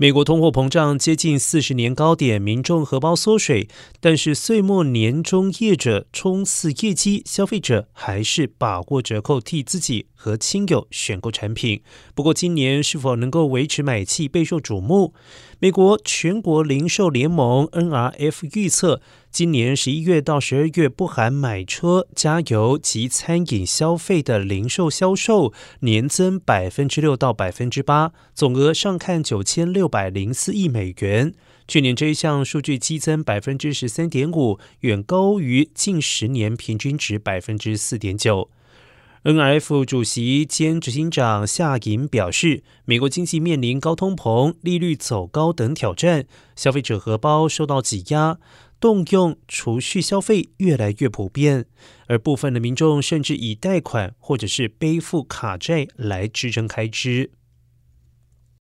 [0.00, 3.68] 美国通货膨胀接近四十年高点，民众荷包缩水，
[4.00, 11.82] 但是岁末年终业者冲刺业绩，消费者还是把握折扣替自己和亲友选购产品。
[12.14, 15.12] 不过，今年是否能够维持买气备受瞩目。
[15.58, 31.32] 美国全国零售联盟 NRF 预测，今年十一月到十二月不含买车、加油及餐饮消费的零售销售年增百分之六到百分之八，总额上看九千六百零四亿美元。
[31.68, 38.50] 去年这一项数据激增百分之十三点五，远高于近十年平均值百分之四点九。
[39.22, 46.26] NRF 主席兼执行长夏颖表示，美国经济面临高通膨、利率走高等挑战，
[46.56, 48.38] 消费者荷包受到挤压，
[48.80, 51.66] 动用储蓄消费越来越普遍，
[52.06, 57.30] 而部分的民众甚至以贷款或者是背负卡债来支撑开支。